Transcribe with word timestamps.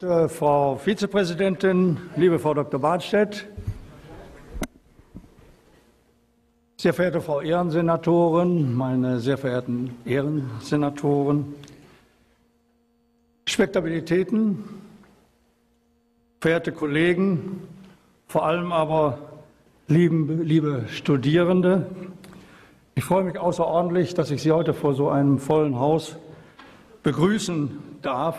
Äh, 0.00 0.28
Frau 0.28 0.76
Vizepräsidentin, 0.76 1.96
liebe 2.14 2.38
Frau 2.38 2.54
Dr. 2.54 2.78
Bartstedt, 2.78 3.48
sehr 6.76 6.94
verehrte 6.94 7.20
Frau 7.20 7.40
Ehrensenatorin, 7.40 8.76
meine 8.76 9.18
sehr 9.18 9.36
verehrten 9.36 9.96
Ehrensenatoren, 10.04 11.52
Spektabilitäten, 13.48 14.62
verehrte 16.40 16.70
Kollegen, 16.70 17.62
vor 18.28 18.46
allem 18.46 18.70
aber 18.70 19.18
lieben, 19.88 20.44
liebe 20.44 20.84
Studierende, 20.90 21.86
ich 22.94 23.02
freue 23.02 23.24
mich 23.24 23.36
außerordentlich, 23.36 24.14
dass 24.14 24.30
ich 24.30 24.42
Sie 24.42 24.52
heute 24.52 24.74
vor 24.74 24.94
so 24.94 25.08
einem 25.08 25.40
vollen 25.40 25.76
Haus 25.76 26.14
begrüßen 27.02 27.76
darf. 28.00 28.38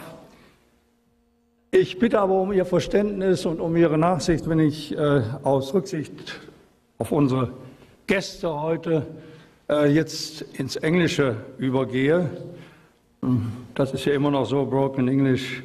Ich 1.71 1.99
bitte 1.99 2.19
aber 2.19 2.33
um 2.33 2.51
Ihr 2.51 2.65
Verständnis 2.65 3.45
und 3.45 3.59
um 3.59 3.77
Ihre 3.77 3.99
Nachsicht, 3.99 4.49
wenn 4.49 4.59
ich 4.59 4.97
äh, 4.97 5.21
aus 5.43 5.71
Rücksicht 5.71 6.39
auf 6.97 7.11
unsere 7.11 7.51
Gäste 8.07 8.59
heute 8.59 9.05
äh, 9.69 9.87
jetzt 9.93 10.41
ins 10.57 10.77
Englische 10.77 11.35
übergehe. 11.59 12.27
Das 13.75 13.93
ist 13.93 14.03
ja 14.05 14.13
immer 14.13 14.31
noch 14.31 14.45
so, 14.45 14.65
Broken 14.65 15.07
English 15.07 15.63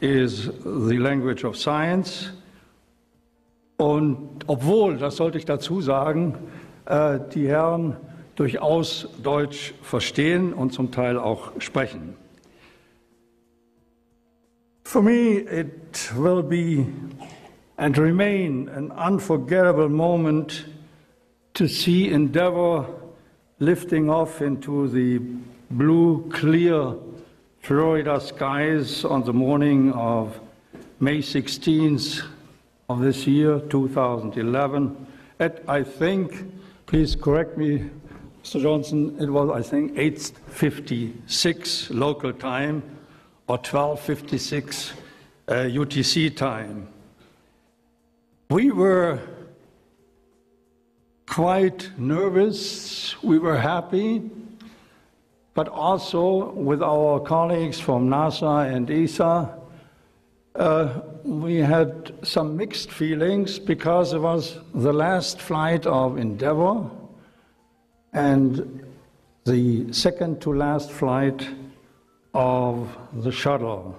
is 0.00 0.50
the 0.64 0.98
language 0.98 1.46
of 1.46 1.56
science. 1.56 2.34
Und 3.78 4.44
obwohl, 4.46 4.98
das 4.98 5.16
sollte 5.16 5.38
ich 5.38 5.46
dazu 5.46 5.80
sagen, 5.80 6.34
äh, 6.84 7.18
die 7.34 7.48
Herren 7.48 7.96
durchaus 8.34 9.08
Deutsch 9.22 9.72
verstehen 9.80 10.52
und 10.52 10.74
zum 10.74 10.90
Teil 10.90 11.18
auch 11.18 11.52
sprechen. 11.58 12.16
For 14.96 15.02
me, 15.02 15.36
it 15.36 16.10
will 16.16 16.42
be 16.42 16.86
and 17.76 17.98
remain 17.98 18.70
an 18.70 18.90
unforgettable 18.92 19.90
moment 19.90 20.64
to 21.52 21.68
see 21.68 22.08
Endeavour 22.08 22.86
lifting 23.58 24.08
off 24.08 24.40
into 24.40 24.88
the 24.88 25.18
blue, 25.70 26.26
clear 26.32 26.94
Florida 27.60 28.18
skies 28.18 29.04
on 29.04 29.22
the 29.24 29.34
morning 29.34 29.92
of 29.92 30.40
May 30.98 31.18
16th 31.18 32.26
of 32.88 33.00
this 33.00 33.26
year, 33.26 33.60
2011. 33.68 35.06
At, 35.38 35.62
I 35.68 35.82
think, 35.82 36.50
please 36.86 37.14
correct 37.14 37.58
me, 37.58 37.90
Mr. 38.42 38.62
Johnson, 38.62 39.14
it 39.20 39.28
was, 39.28 39.50
I 39.50 39.60
think, 39.60 39.92
8.56 39.92 41.94
local 41.94 42.32
time 42.32 42.95
or 43.48 43.56
1256 43.56 44.92
uh, 45.48 45.54
UTC 45.54 46.36
time. 46.36 46.88
We 48.50 48.70
were 48.70 49.20
quite 51.26 51.90
nervous, 51.98 53.20
we 53.22 53.38
were 53.38 53.56
happy, 53.58 54.30
but 55.54 55.68
also 55.68 56.50
with 56.52 56.82
our 56.82 57.20
colleagues 57.20 57.78
from 57.78 58.08
NASA 58.08 58.72
and 58.72 58.90
ESA, 58.90 59.56
uh, 60.56 61.00
we 61.22 61.56
had 61.56 62.14
some 62.22 62.56
mixed 62.56 62.90
feelings 62.90 63.58
because 63.58 64.12
it 64.12 64.18
was 64.18 64.58
the 64.74 64.92
last 64.92 65.40
flight 65.40 65.86
of 65.86 66.18
Endeavour 66.18 66.90
and 68.12 68.84
the 69.44 69.92
second 69.92 70.40
to 70.42 70.52
last 70.52 70.90
flight 70.90 71.46
of 72.36 72.94
the 73.24 73.32
shuttle. 73.32 73.98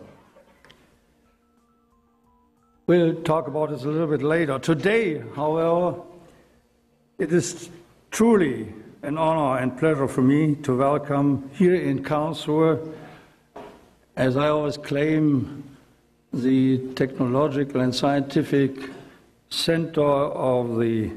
We'll 2.86 3.16
talk 3.24 3.48
about 3.48 3.72
this 3.72 3.84
a 3.84 3.88
little 3.88 4.06
bit 4.06 4.22
later. 4.22 4.60
Today, 4.60 5.24
however, 5.36 6.00
it 7.18 7.34
is 7.34 7.70
truly 8.12 8.72
an 9.02 9.18
honor 9.18 9.60
and 9.60 9.76
pleasure 9.76 10.08
for 10.08 10.22
me 10.22 10.54
to 10.58 10.78
welcome 10.78 11.50
here 11.56 11.74
in 11.74 12.04
Karlsruhe, 12.04 12.94
as 14.16 14.38
I 14.38 14.50
always 14.50 14.78
claim, 14.78 15.64
the 16.32 16.94
technological 16.94 17.82
and 17.82 17.94
scientific 17.94 18.92
center 19.50 20.02
of 20.04 20.78
the 20.78 21.12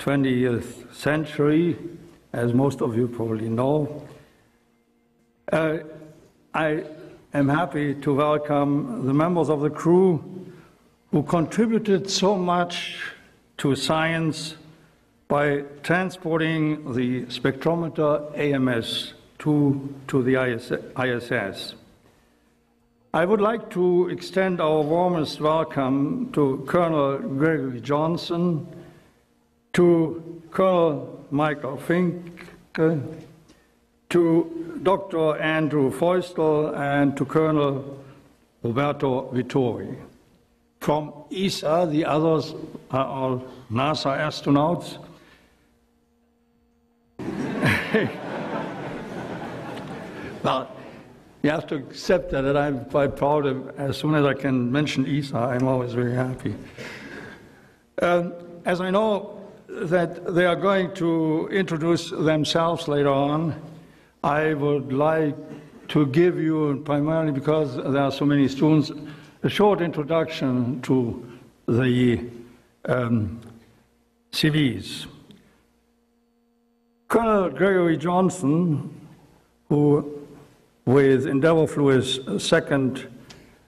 20th 0.00 0.92
century, 0.92 1.78
as 2.32 2.52
most 2.52 2.82
of 2.82 2.96
you 2.96 3.06
probably 3.06 3.48
know. 3.48 4.08
Uh, 5.52 5.78
I 6.56 6.84
am 7.32 7.48
happy 7.48 7.96
to 7.96 8.14
welcome 8.14 9.08
the 9.08 9.12
members 9.12 9.48
of 9.50 9.60
the 9.60 9.70
crew 9.70 10.22
who 11.10 11.24
contributed 11.24 12.08
so 12.08 12.36
much 12.36 12.96
to 13.58 13.74
science 13.74 14.54
by 15.26 15.64
transporting 15.82 16.94
the 16.94 17.22
spectrometer 17.22 18.38
AMS 18.38 19.14
to, 19.40 19.96
to 20.06 20.22
the 20.22 20.36
ISS. 20.96 21.74
I 23.12 23.24
would 23.24 23.40
like 23.40 23.68
to 23.70 24.08
extend 24.10 24.60
our 24.60 24.80
warmest 24.80 25.40
welcome 25.40 26.30
to 26.34 26.64
Colonel 26.68 27.18
Gregory 27.18 27.80
Johnson, 27.80 28.64
to 29.72 30.40
Colonel 30.52 31.26
Michael 31.32 31.78
Fincke, 31.78 33.24
to 34.14 34.78
Dr. 34.84 35.36
Andrew 35.38 35.90
Feustel 35.90 36.72
and 36.78 37.16
to 37.16 37.24
Colonel 37.24 37.98
Roberto 38.62 39.28
Vittori. 39.32 39.96
From 40.78 41.12
ESA, 41.32 41.88
the 41.90 42.04
others 42.04 42.54
are 42.92 43.06
all 43.06 43.44
NASA 43.72 44.16
astronauts. 44.16 44.98
well, 50.44 50.70
you 51.42 51.50
have 51.50 51.66
to 51.66 51.74
accept 51.74 52.30
that, 52.30 52.44
and 52.44 52.56
I'm 52.56 52.84
quite 52.84 53.16
proud 53.16 53.46
of, 53.46 53.76
as 53.80 53.96
soon 53.96 54.14
as 54.14 54.24
I 54.24 54.34
can 54.34 54.70
mention 54.70 55.06
ESA, 55.06 55.36
I'm 55.36 55.66
always 55.66 55.92
very 55.92 56.14
happy. 56.14 56.54
Um, 58.00 58.32
as 58.64 58.80
I 58.80 58.90
know 58.90 59.40
that 59.66 60.32
they 60.32 60.46
are 60.46 60.54
going 60.54 60.94
to 60.94 61.48
introduce 61.50 62.10
themselves 62.10 62.86
later 62.86 63.10
on, 63.10 63.60
I 64.24 64.54
would 64.54 64.90
like 64.90 65.36
to 65.88 66.06
give 66.06 66.40
you, 66.40 66.80
primarily 66.86 67.30
because 67.30 67.76
there 67.76 67.98
are 67.98 68.10
so 68.10 68.24
many 68.24 68.48
students, 68.48 68.90
a 69.42 69.50
short 69.50 69.82
introduction 69.82 70.80
to 70.80 71.30
the 71.68 72.20
um, 72.86 73.38
CVs. 74.32 75.04
Colonel 77.06 77.50
Gregory 77.50 77.98
Johnson, 77.98 78.98
who 79.68 80.26
with 80.86 81.26
Endeavour 81.26 81.66
flew 81.66 81.88
his 81.88 82.18
second 82.38 83.06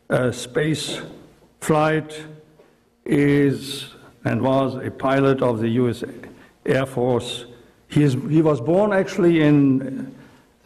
uh, 0.08 0.32
space 0.32 1.02
flight, 1.60 2.18
is 3.04 3.88
and 4.24 4.40
was 4.40 4.74
a 4.76 4.90
pilot 4.90 5.42
of 5.42 5.58
the 5.58 5.68
U.S. 5.80 6.02
Air 6.64 6.86
Force. 6.86 7.44
He, 7.88 8.02
is, 8.02 8.14
he 8.30 8.40
was 8.40 8.62
born 8.62 8.94
actually 8.94 9.42
in 9.42 10.16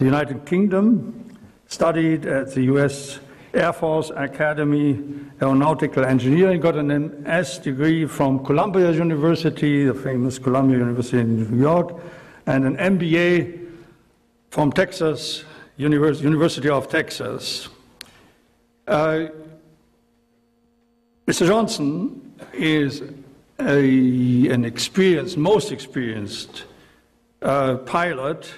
the 0.01 0.07
United 0.07 0.47
Kingdom, 0.47 1.37
studied 1.67 2.25
at 2.25 2.55
the 2.55 2.63
U.S. 2.73 3.21
Air 3.53 3.71
Force 3.75 4.11
Academy 4.17 4.99
Aeronautical 5.43 6.07
Engineering, 6.07 6.59
got 6.59 6.75
an 6.77 7.23
MS 7.25 7.59
degree 7.59 8.07
from 8.07 8.43
Columbia 8.43 8.93
University, 8.93 9.85
the 9.85 9.93
famous 9.93 10.39
Columbia 10.39 10.79
University 10.79 11.19
in 11.19 11.51
New 11.51 11.61
York, 11.61 12.01
and 12.47 12.65
an 12.65 12.79
MBA 12.79 13.69
from 14.49 14.73
Texas, 14.73 15.45
Univers 15.77 16.23
University 16.23 16.71
of 16.71 16.89
Texas. 16.89 17.69
Uh, 18.89 19.27
Mr. 21.27 21.47
Johnson 21.47 22.33
is 22.55 23.03
a, 23.59 24.49
an 24.49 24.65
experienced, 24.65 25.37
most 25.37 25.71
experienced 25.71 26.65
uh, 27.43 27.77
pilot 27.77 28.51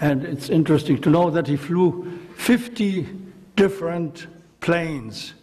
and 0.00 0.24
it's 0.24 0.48
interesting 0.48 1.00
to 1.02 1.10
know 1.10 1.30
that 1.30 1.46
he 1.46 1.56
flew 1.56 2.18
50 2.36 3.06
different 3.54 4.26
planes. 4.60 5.34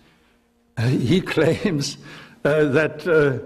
Uh, 0.77 0.87
he 0.87 1.21
claims 1.35 1.97
uh, 2.43 2.65
that 2.65 3.07
uh, 3.07 3.37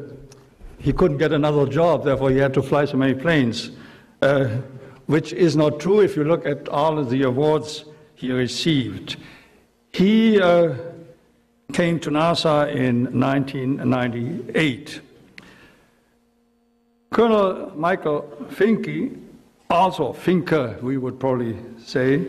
he 0.79 0.93
couldn't 0.93 1.17
get 1.17 1.33
another 1.33 1.67
job, 1.67 2.05
therefore, 2.05 2.31
he 2.31 2.37
had 2.37 2.53
to 2.53 2.61
fly 2.61 2.85
so 2.85 2.97
many 2.97 3.13
planes, 3.13 3.71
uh, 4.21 4.45
which 5.05 5.33
is 5.33 5.55
not 5.55 5.79
true 5.79 5.99
if 5.99 6.15
you 6.15 6.23
look 6.23 6.45
at 6.45 6.69
all 6.69 6.97
of 6.97 7.09
the 7.09 7.23
awards 7.23 7.85
he 8.15 8.31
received. 8.31 9.17
He 9.91 10.41
uh, 10.41 10.75
came 11.73 11.99
to 11.99 12.09
NASA 12.09 12.73
in 12.73 13.19
1998. 13.19 15.01
Colonel 17.11 17.73
Michael 17.75 18.21
Fincke 18.51 19.17
also 19.71 20.13
Fincke, 20.13 20.81
we 20.81 20.97
would 20.97 21.19
probably 21.19 21.57
say, 21.83 22.27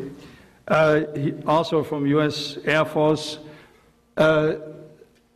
uh, 0.69 1.03
also 1.47 1.83
from 1.83 2.07
U.S. 2.07 2.59
Air 2.65 2.85
Force, 2.85 3.39
Uh, 4.17 4.57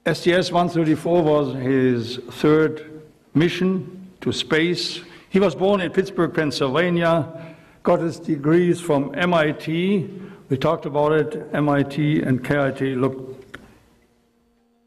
STS 0.05 0.53
134 0.53 1.23
was 1.23 1.55
his 1.55 2.19
third 2.31 3.03
mission 3.35 4.11
to 4.21 4.33
space. 4.33 5.01
He 5.31 5.41
was 5.41 5.55
born 5.55 5.81
in 5.81 5.91
Pittsburgh, 5.91 6.35
Pennsylvania, 6.35 7.57
got 7.83 8.01
his 8.01 8.21
degrees 8.21 8.81
from 8.81 9.15
MIT. 9.15 10.11
We 10.49 10.57
talked 10.59 10.85
about 10.87 11.13
it. 11.13 11.49
MIT 11.55 12.23
and 12.23 12.45
KIT 12.45 12.99
look 12.99 13.43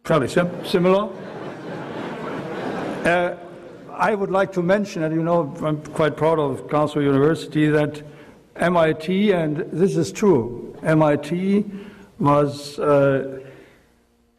fairly 0.06 0.28
sim 0.28 0.50
similar. 0.64 1.10
uh, 3.06 3.36
I 4.00 4.16
would 4.16 4.32
like 4.32 4.54
to 4.54 4.62
mention, 4.62 5.04
and 5.04 5.14
you 5.14 5.22
know, 5.22 5.54
I'm 5.62 5.84
quite 5.88 6.16
proud 6.16 6.40
of 6.40 6.68
Karlsruhe 6.68 7.04
University, 7.04 7.68
that 7.68 8.02
MIT, 8.56 9.34
and 9.34 9.58
this 9.74 9.98
is 9.98 10.14
true, 10.14 10.74
MIT 10.82 11.66
was 12.18 12.80
uh, 12.80 13.42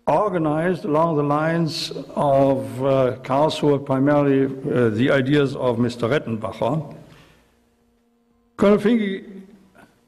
organized 0.06 0.86
along 0.86 1.18
the 1.18 1.22
lines 1.22 1.90
of 2.16 2.82
uh, 2.82 3.16
Karlsruhe, 3.22 3.84
primarily 3.84 4.46
uh, 4.46 4.88
the 4.88 5.10
ideas 5.10 5.54
of 5.56 5.76
Mr. 5.76 6.08
Redtenbacher. 6.08 6.96
Colonel 8.56 8.78
Fincke 8.78 9.42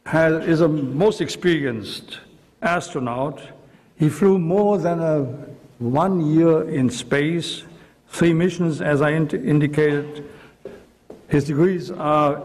has, 0.07 0.49
is 0.49 0.63
a 0.63 0.69
most 0.69 1.21
experienced 1.21 2.21
astronaut. 2.63 3.43
He 3.97 4.09
flew 4.09 4.39
more 4.39 4.79
than 4.79 4.99
a 5.01 5.25
one 5.79 6.33
year 6.33 6.67
in 6.71 6.89
space 6.89 7.65
three 8.13 8.35
missions, 8.35 8.83
as 8.83 9.01
I 9.01 9.13
indicated. 9.13 10.29
His 11.29 11.45
degrees 11.45 11.91
are 11.91 12.43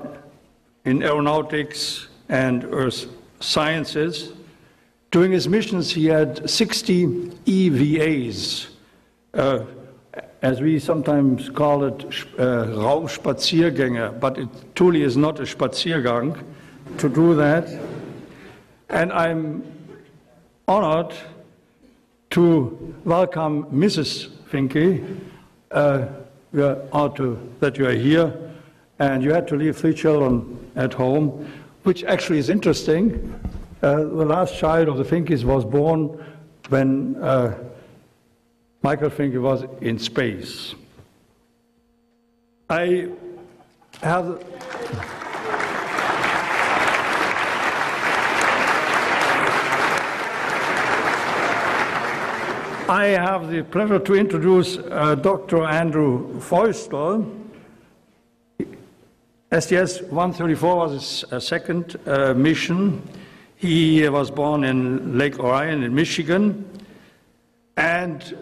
in 0.86 1.04
aeronautics 1.04 2.08
and 2.30 2.64
earth 2.72 3.08
sciences. 3.42 4.32
During 5.12 5.34
his 5.34 5.50
missions, 5.50 5.92
he 5.92 6.06
had 6.06 6.50
60 6.50 7.08
EVAs, 7.46 8.68
uh, 9.34 9.66
as 10.42 10.62
we 10.62 10.80
sometimes 10.80 11.50
call 11.50 11.84
it, 11.84 12.06
uh, 12.40 12.68
Raumspaziergänge, 12.68 14.20
but 14.22 14.38
it 14.38 14.48
truly 14.74 15.04
is 15.04 15.18
not 15.18 15.40
a 15.42 15.44
Spaziergang 15.44 16.42
to 16.98 17.10
do 17.10 17.36
that. 17.36 17.68
And 18.88 19.12
I'm 19.12 19.64
honored 20.66 21.14
to 22.30 22.96
welcome 23.04 23.66
Mrs. 23.66 24.30
Fincke, 24.50 25.04
uh, 25.72 26.08
are 26.56 26.78
honored 26.92 27.60
that 27.60 27.78
you 27.78 27.88
are 27.88 27.94
here, 27.94 28.34
and 29.00 29.24
you 29.24 29.34
had 29.34 29.48
to 29.48 29.56
leave 29.56 29.78
three 29.78 29.94
children 29.94 30.72
at 30.76 30.94
home, 30.94 31.48
which 31.84 32.04
actually 32.04 32.40
is 32.40 32.50
interesting. 32.50 33.34
Uh, 33.82 33.98
the 33.98 34.26
last 34.26 34.58
child 34.58 34.88
of 34.88 34.98
the 34.98 35.04
Finckes 35.04 35.44
was 35.44 35.64
born 35.64 36.24
when 36.70 37.16
uh, 37.18 37.56
Michael 38.82 39.10
Fincke 39.10 39.42
was 39.42 39.66
in 39.82 40.00
space. 40.00 40.74
I 42.70 43.10
have. 44.02 44.44
I 52.90 53.08
have 53.08 53.52
the 53.52 53.64
pleasure 53.64 54.00
to 54.00 54.14
introduce 54.14 54.78
uh, 54.78 55.16
Dr. 55.16 55.66
Andrew 55.66 56.40
Feustel. 56.40 57.30
STS 59.52 60.04
134 60.04 60.76
was 60.78 60.92
his 60.94 61.34
uh, 61.34 61.40
second 61.42 61.98
uh, 62.06 62.34
mission. 62.34 63.06
He 63.58 64.08
was 64.08 64.32
born 64.32 64.64
in 64.64 65.18
Lake 65.18 65.38
Orion 65.38 65.84
in 65.84 65.94
Michigan. 65.94 66.66
And 67.76 68.38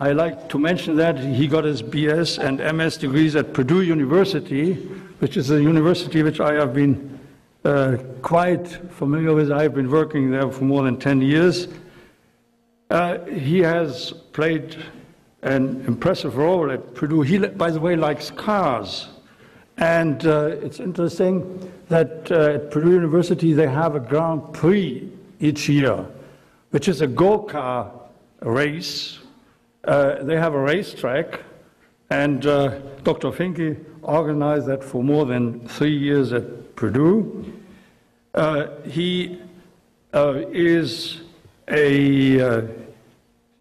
I 0.00 0.10
like 0.10 0.48
to 0.48 0.58
mention 0.58 0.96
that 0.96 1.20
he 1.20 1.46
got 1.46 1.62
his 1.62 1.84
BS 1.84 2.42
and 2.42 2.76
MS 2.76 2.96
degrees 2.96 3.36
at 3.36 3.54
Purdue 3.54 3.82
University, 3.82 4.74
which 5.20 5.36
is 5.36 5.52
a 5.52 5.62
university 5.62 6.24
which 6.24 6.40
I 6.40 6.54
have 6.54 6.74
been 6.74 7.16
uh, 7.64 7.98
quite 8.22 8.66
familiar 8.90 9.32
with. 9.34 9.52
I've 9.52 9.74
been 9.74 9.90
working 9.90 10.32
there 10.32 10.50
for 10.50 10.64
more 10.64 10.82
than 10.82 10.98
10 10.98 11.22
years. 11.22 11.68
Uh, 12.92 13.24
he 13.24 13.60
has 13.60 14.12
played 14.34 14.76
an 15.40 15.82
impressive 15.86 16.36
role 16.36 16.70
at 16.70 16.94
Purdue. 16.94 17.22
He, 17.22 17.38
by 17.38 17.70
the 17.70 17.80
way, 17.80 17.96
likes 17.96 18.30
cars. 18.30 19.08
And 19.78 20.26
uh, 20.26 20.56
it's 20.60 20.78
interesting 20.78 21.72
that 21.88 22.30
uh, 22.30 22.56
at 22.56 22.70
Purdue 22.70 22.92
University 22.92 23.54
they 23.54 23.66
have 23.66 23.94
a 23.94 24.00
Grand 24.00 24.52
Prix 24.52 25.10
each 25.40 25.70
year, 25.70 26.04
which 26.68 26.86
is 26.86 27.00
a 27.00 27.06
go-kart 27.06 27.90
race. 28.42 29.20
Uh, 29.84 30.22
they 30.22 30.36
have 30.36 30.52
a 30.52 30.60
racetrack, 30.60 31.40
and 32.10 32.44
uh, 32.44 32.78
Dr. 33.04 33.30
Fincke 33.30 33.82
organized 34.02 34.66
that 34.66 34.84
for 34.84 35.02
more 35.02 35.24
than 35.24 35.66
three 35.66 35.96
years 35.96 36.34
at 36.34 36.76
Purdue. 36.76 37.54
Uh, 38.34 38.66
he 38.84 39.40
is 40.12 41.22
a 41.68 42.81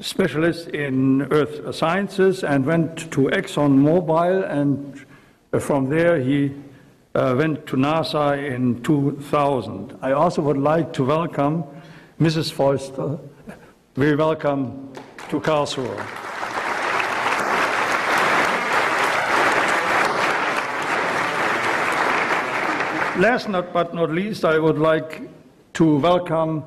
specialist 0.01 0.67
in 0.69 1.21
earth 1.31 1.75
sciences 1.75 2.43
and 2.43 2.65
went 2.65 2.97
to 3.11 3.29
ExxonMobil, 3.29 4.49
and 4.49 5.05
from 5.61 5.89
there 5.89 6.19
he 6.19 6.51
uh, 7.13 7.35
went 7.37 7.65
to 7.67 7.75
NASA 7.77 8.37
in 8.51 8.81
2000. 8.81 9.97
I 10.01 10.13
also 10.13 10.41
would 10.41 10.57
like 10.57 10.91
to 10.93 11.05
welcome 11.05 11.63
Mrs. 12.19 12.51
Feustel. 12.51 13.19
Very 13.95 14.15
welcome 14.15 14.91
to 15.29 15.39
Karlsruhe. 15.39 15.95
Last 23.19 23.51
but 23.73 23.93
not 23.93 24.09
least, 24.09 24.45
I 24.45 24.57
would 24.57 24.79
like 24.79 25.29
to 25.73 25.99
welcome 25.99 26.63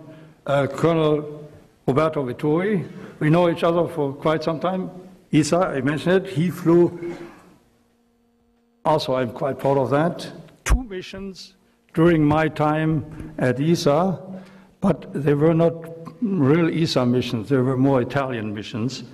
uh, 0.46 0.66
Colonel 0.68 1.50
Roberto 1.86 2.24
Vittori. 2.24 2.86
We 3.20 3.30
know 3.30 3.48
each 3.48 3.62
other 3.62 3.88
for 3.88 4.12
quite 4.12 4.42
some 4.42 4.60
time. 4.60 4.90
ESA, 5.32 5.56
I 5.56 5.80
mentioned 5.80 6.26
it, 6.26 6.32
he 6.32 6.50
flew, 6.50 7.16
also 8.84 9.16
I'm 9.16 9.32
quite 9.32 9.58
proud 9.58 9.78
of 9.78 9.90
that, 9.90 10.30
two 10.64 10.84
missions 10.84 11.54
during 11.92 12.24
my 12.24 12.48
time 12.48 13.34
at 13.38 13.60
ESA, 13.60 14.20
but 14.80 15.12
they 15.12 15.34
were 15.34 15.54
not 15.54 15.74
real 16.20 16.68
ESA 16.72 17.04
missions, 17.06 17.48
they 17.48 17.56
were 17.56 17.76
more 17.76 18.00
Italian 18.00 18.54
missions. 18.54 19.04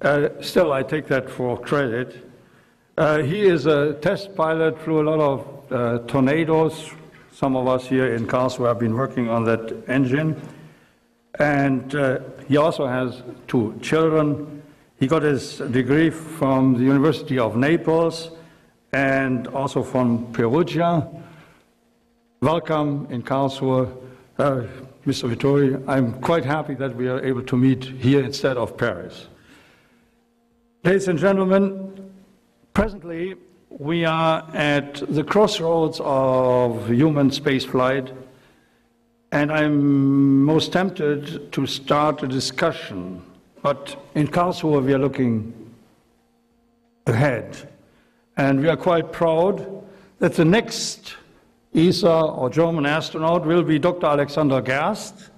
Uh, 0.00 0.28
still, 0.40 0.72
I 0.72 0.82
take 0.82 1.06
that 1.06 1.30
for 1.30 1.56
credit. 1.56 2.28
Uh, 2.98 3.18
he 3.18 3.42
is 3.42 3.66
a 3.66 3.94
test 3.94 4.34
pilot, 4.34 4.78
flew 4.80 5.00
a 5.00 5.06
lot 5.08 5.20
of 5.20 5.72
uh, 5.72 5.98
tornadoes. 6.06 6.90
Some 7.32 7.56
of 7.56 7.68
us 7.68 7.86
here 7.86 8.14
in 8.14 8.26
Karlsruhe 8.26 8.66
have 8.66 8.80
been 8.80 8.94
working 8.94 9.28
on 9.28 9.44
that 9.44 9.84
engine. 9.88 10.40
And 11.38 11.94
uh, 11.94 12.20
he 12.46 12.56
also 12.56 12.86
has 12.86 13.22
two 13.48 13.78
children. 13.80 14.62
He 14.98 15.06
got 15.06 15.22
his 15.22 15.58
degree 15.58 16.10
from 16.10 16.74
the 16.74 16.84
University 16.84 17.38
of 17.38 17.56
Naples 17.56 18.30
and 18.92 19.48
also 19.48 19.82
from 19.82 20.30
Perugia. 20.32 21.08
Welcome 22.42 23.06
in 23.10 23.22
Karlsruhe, 23.22 23.90
uh, 24.38 24.62
Mr. 25.06 25.34
Vittori. 25.34 25.82
I'm 25.88 26.20
quite 26.20 26.44
happy 26.44 26.74
that 26.74 26.94
we 26.94 27.08
are 27.08 27.24
able 27.24 27.42
to 27.42 27.56
meet 27.56 27.84
here 27.84 28.22
instead 28.22 28.56
of 28.56 28.76
Paris. 28.76 29.28
Ladies 30.84 31.08
and 31.08 31.18
gentlemen, 31.18 32.12
presently 32.74 33.36
we 33.70 34.04
are 34.04 34.44
at 34.54 34.94
the 35.08 35.24
crossroads 35.24 36.00
of 36.02 36.88
human 36.88 37.30
spaceflight 37.30 38.12
and 39.32 39.50
I'm 39.50 40.44
most 40.44 40.72
tempted 40.72 41.50
to 41.52 41.66
start 41.66 42.22
a 42.22 42.28
discussion. 42.28 43.22
But 43.62 43.96
in 44.14 44.28
Karlsruhe, 44.28 44.84
we 44.84 44.92
are 44.92 44.98
looking 44.98 45.54
ahead. 47.06 47.70
And 48.36 48.60
we 48.60 48.68
are 48.68 48.76
quite 48.76 49.10
proud 49.10 49.84
that 50.18 50.34
the 50.34 50.44
next 50.44 51.16
ESA 51.74 52.12
or 52.12 52.50
German 52.50 52.84
astronaut 52.84 53.46
will 53.46 53.62
be 53.62 53.78
Dr. 53.78 54.06
Alexander 54.06 54.60
Gerst, 54.60 55.30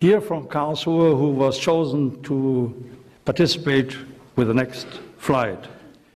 here 0.00 0.22
from 0.22 0.46
Karlsruhe, 0.46 1.18
who 1.18 1.28
was 1.28 1.58
chosen 1.58 2.22
to 2.22 2.90
participate 3.26 3.96
with 4.36 4.48
the 4.48 4.54
next 4.54 4.86
flight. 5.18 5.62